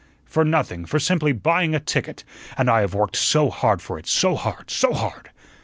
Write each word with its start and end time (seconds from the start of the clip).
For 0.25 0.43
nothing, 0.43 0.85
for 0.85 0.97
simply 0.97 1.31
buying 1.31 1.75
a 1.75 1.79
ticket; 1.79 2.23
and 2.57 2.71
I 2.71 2.81
have 2.81 2.95
worked 2.95 3.15
so 3.15 3.51
hard 3.51 3.83
for 3.83 3.99
it, 3.99 4.07
so 4.07 4.33
hard, 4.35 4.71
so 4.71 4.95
hard. 4.95 5.29